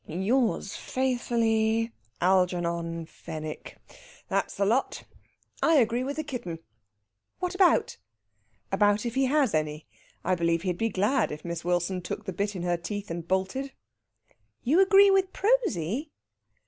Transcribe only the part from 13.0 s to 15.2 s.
and bolted." "You agree